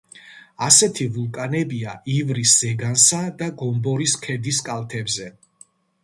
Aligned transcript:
ასეთი 0.67 1.05
ვულკანებია 1.17 1.91
ივრის 2.13 2.53
ზეგანსა 2.63 3.19
და 3.41 3.49
გომბორის 3.59 4.15
ქედის 4.23 4.63
კალთებზე. 4.71 5.29